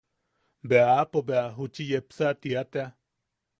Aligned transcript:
Bea 0.69 0.87
aapo 0.95 1.19
bea 1.27 1.45
juchi 1.57 1.83
yepsa 1.91 2.27
tia 2.41 2.61
tea. 2.71 2.87